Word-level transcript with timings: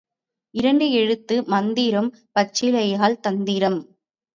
இரண்டு 0.53 0.85
எழுத்து 0.91 1.43
மந்திரம், 1.45 2.11
பச்சிலையால் 2.39 3.19
தந்திரம். 3.19 3.81